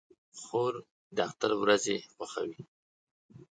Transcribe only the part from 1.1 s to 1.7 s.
د اختر